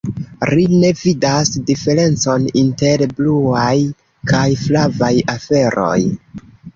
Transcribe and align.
Ri 0.49 0.63
ne 0.83 0.87
vidas 1.01 1.49
diferencon 1.67 2.47
inter 2.61 3.03
bluaj 3.19 3.73
kaj 4.31 4.41
flavaj 4.63 5.11
aferoj. 5.35 5.99